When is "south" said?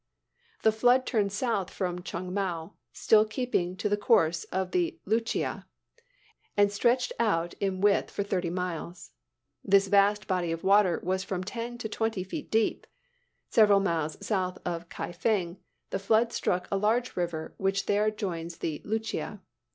1.31-1.69, 14.25-14.57